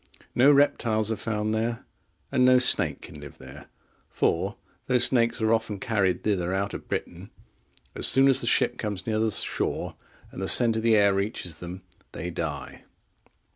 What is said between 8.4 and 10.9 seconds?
the ship comes near the shore, and the scent of